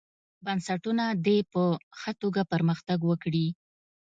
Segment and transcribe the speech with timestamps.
[0.45, 1.63] بنسټونه دې په
[1.99, 3.47] ښه توګه پرمختګ وکړي.